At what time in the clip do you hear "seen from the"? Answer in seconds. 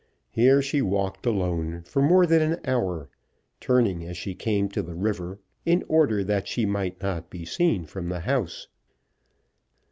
7.45-8.21